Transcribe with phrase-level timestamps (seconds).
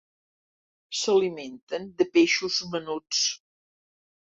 [1.01, 3.25] S'alimenten de peixos menuts.